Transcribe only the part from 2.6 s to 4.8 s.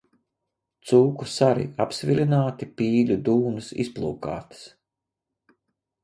pīļu dūnas izplūkātas.